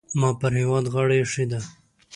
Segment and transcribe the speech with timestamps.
[0.19, 1.59] ما پر هېواد غاړه اېښې ده.